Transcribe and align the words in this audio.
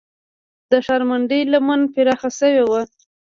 د 0.71 0.73
ښارونډۍ 0.85 1.41
لمن 1.53 1.81
پراخه 1.93 2.29
شوې 2.39 2.63
وه 2.69 2.81